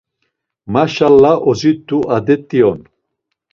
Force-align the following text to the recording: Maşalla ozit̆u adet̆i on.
Maşalla 0.73 1.33
ozit̆u 1.49 1.97
adet̆i 2.15 2.59
on. 2.71 2.79